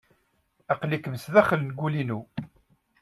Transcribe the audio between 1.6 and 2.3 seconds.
n wul-inu.